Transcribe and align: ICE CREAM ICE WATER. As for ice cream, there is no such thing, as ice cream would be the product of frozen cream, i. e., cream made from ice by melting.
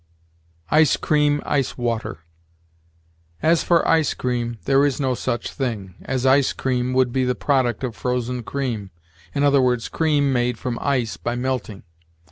ICE 0.71 0.97
CREAM 0.97 1.43
ICE 1.45 1.77
WATER. 1.77 2.21
As 3.43 3.63
for 3.63 3.87
ice 3.87 4.15
cream, 4.15 4.57
there 4.65 4.83
is 4.83 4.99
no 4.99 5.13
such 5.13 5.51
thing, 5.53 5.93
as 6.01 6.25
ice 6.25 6.53
cream 6.53 6.93
would 6.93 7.13
be 7.13 7.23
the 7.23 7.35
product 7.35 7.83
of 7.83 7.95
frozen 7.95 8.41
cream, 8.41 8.89
i. 9.35 9.39
e., 9.45 9.77
cream 9.91 10.33
made 10.33 10.57
from 10.57 10.79
ice 10.81 11.17
by 11.17 11.35
melting. 11.35 11.83